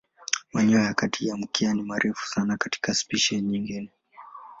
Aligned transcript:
Manyoya 0.53 0.83
ya 0.85 0.93
kati 0.93 1.27
ya 1.27 1.35
mkia 1.37 1.73
ni 1.73 1.83
marefu 1.83 2.27
sana 2.27 2.57
katika 2.57 2.93
spishi 2.93 3.41
nyingine. 3.41 3.91